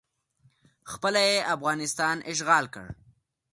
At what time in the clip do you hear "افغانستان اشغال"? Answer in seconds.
1.55-2.65